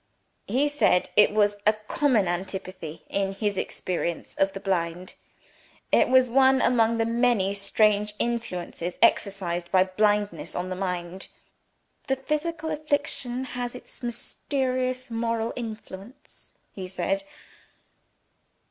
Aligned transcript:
"He 0.47 0.67
said 0.67 1.11
it 1.15 1.29
was 1.31 1.59
a 1.67 1.73
common 1.73 2.27
antipathy 2.27 3.03
in 3.07 3.33
his 3.33 3.55
experience 3.55 4.33
of 4.33 4.51
the 4.51 4.59
blind. 4.59 5.13
It 5.91 6.07
was 6.09 6.27
one 6.27 6.59
among 6.59 6.97
the 6.97 7.05
many 7.05 7.53
strange 7.53 8.15
influences 8.17 8.97
exercised 9.03 9.71
by 9.71 9.83
blindness 9.83 10.55
on 10.55 10.69
the 10.69 10.75
mind. 10.75 11.27
'The 12.07 12.15
physical 12.15 12.71
affliction 12.71 13.43
has 13.43 13.75
its 13.75 14.01
mysterious 14.01 15.11
moral 15.11 15.53
influence,' 15.55 16.55
he 16.73 16.87
said. 16.87 17.23